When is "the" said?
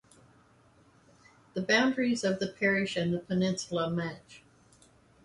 1.53-1.61, 2.39-2.47, 3.13-3.19